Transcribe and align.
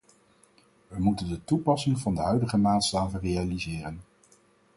We 0.87 0.99
moeten 0.99 1.27
de 1.27 1.43
toepassing 1.43 1.99
van 1.99 2.15
de 2.15 2.21
huidige 2.21 2.57
maatstaven 2.57 3.19
realiseren. 3.19 4.01